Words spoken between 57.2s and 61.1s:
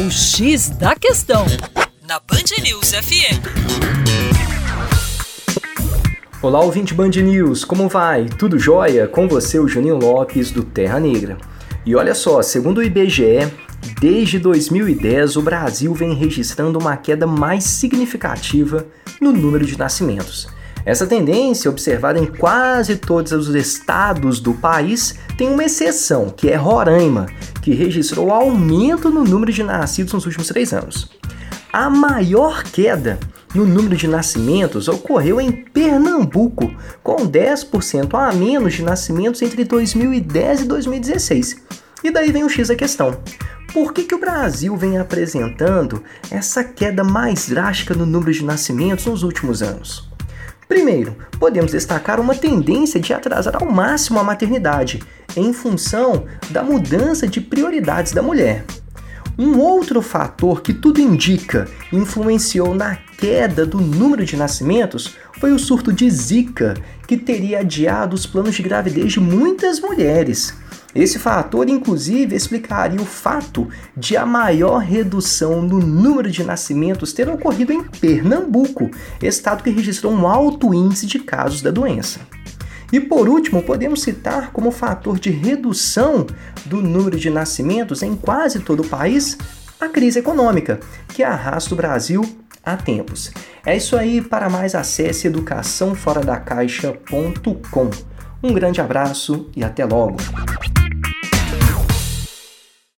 de prioridades da mulher. Um outro fator que tudo